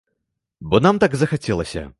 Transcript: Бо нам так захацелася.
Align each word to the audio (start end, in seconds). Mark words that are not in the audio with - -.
Бо 0.69 0.79
нам 0.87 0.99
так 1.03 1.15
захацелася. 1.15 1.89